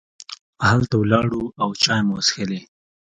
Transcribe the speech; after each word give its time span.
هلته 0.67 0.95
ولاړو 0.97 1.43
او 1.63 1.69
چای 1.81 2.01
مو 2.05 2.13
وڅښلې. 2.17 2.59